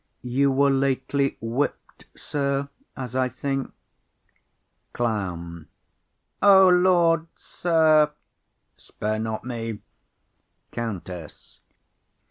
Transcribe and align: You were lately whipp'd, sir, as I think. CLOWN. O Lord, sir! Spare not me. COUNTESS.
You 0.23 0.49
were 0.51 0.71
lately 0.71 1.37
whipp'd, 1.41 2.05
sir, 2.15 2.69
as 2.97 3.15
I 3.15 3.29
think. 3.29 3.71
CLOWN. 4.93 5.67
O 6.41 6.69
Lord, 6.69 7.27
sir! 7.35 8.09
Spare 8.77 9.19
not 9.19 9.45
me. 9.45 9.81
COUNTESS. 10.71 11.59